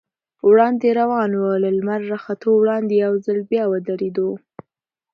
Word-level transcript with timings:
وړاندې 0.49 0.87
روان 1.01 1.31
و، 1.35 1.41
له 1.63 1.69
لمر 1.77 2.01
راختو 2.11 2.49
وړاندې 2.61 2.93
یو 3.05 3.13
ځل 3.25 3.39
بیا 3.51 3.63
ودرېدو. 3.67 4.29